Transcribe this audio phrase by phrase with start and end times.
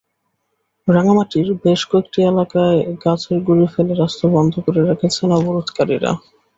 [0.87, 6.11] রাঙামাটির বেশ কয়েকটি এলাকায় গাছের গুঁড়ি ফেলে রাস্তা বন্ধ করে রেখেছেন অবরোধকারীরা।